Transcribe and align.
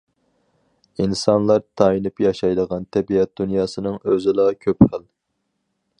ئىنسانلار 1.03 1.61
تايىنىپ 1.81 2.23
ياشايدىغان 2.25 2.89
تەبىئەت 2.97 3.33
دۇنياسىنىڭ 3.43 4.03
ئۆزىلا 4.07 4.49
كۆپ 4.67 4.83
خىل. 4.91 5.07